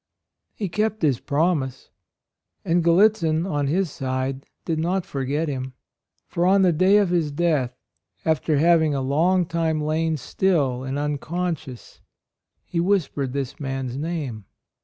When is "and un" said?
10.81-11.19